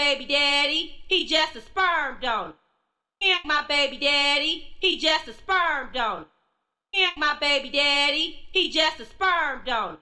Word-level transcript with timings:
baby 0.00 0.24
daddy, 0.24 1.04
he 1.08 1.26
just 1.26 1.56
a 1.56 1.60
sperm 1.60 2.16
donor. 2.22 2.54
My 3.44 3.66
baby 3.68 3.98
daddy, 3.98 4.64
he 4.80 4.98
just 4.98 5.28
a 5.28 5.34
sperm 5.34 5.90
donor. 5.92 6.24
My 7.18 7.36
baby 7.38 7.68
daddy, 7.68 8.48
he 8.50 8.70
just 8.70 8.98
a 9.00 9.04
sperm 9.04 9.60
donor. 9.66 9.98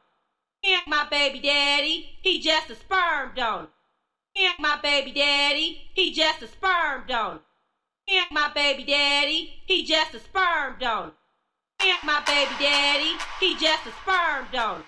My 0.86 1.04
baby 1.10 1.40
daddy, 1.40 2.16
he 2.22 2.40
just 2.40 2.70
a 2.70 2.76
sperm 2.76 3.32
donor. 3.34 3.66
My 4.60 4.78
baby 4.80 5.10
daddy, 5.10 5.90
he 5.94 6.12
just 6.12 6.42
a 6.42 6.46
sperm 6.46 7.02
donor. 7.08 7.40
My 8.30 8.52
baby 8.54 8.84
daddy, 8.84 9.50
he 9.66 9.84
just 9.84 10.14
a 10.14 10.20
sperm 10.20 10.76
donor. 10.78 11.12
My 12.04 12.22
baby 12.24 12.54
daddy, 12.60 13.16
he 13.40 13.56
just 13.56 13.84
a 13.84 13.90
sperm 14.00 14.46
donor. 14.52 14.84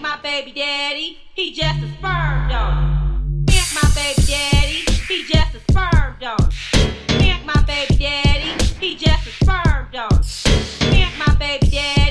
My 0.00 0.16
baby 0.22 0.52
daddy, 0.52 1.18
he 1.34 1.52
just 1.52 1.82
a 1.82 1.88
sperm 1.98 2.48
donor 2.48 3.01
baby 3.94 4.22
daddy, 4.26 4.84
he 5.08 5.24
just 5.24 5.54
a 5.54 5.60
sperm 5.70 6.16
dog. 6.20 6.52
My 7.44 7.62
baby 7.66 7.96
daddy, 7.96 8.64
he 8.80 8.96
just 8.96 9.26
a 9.26 9.30
sperm 9.44 9.88
donor. 9.92 10.20
My 11.18 11.34
baby 11.38 11.66
daddy. 11.68 12.01